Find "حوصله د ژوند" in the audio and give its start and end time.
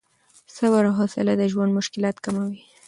0.99-1.71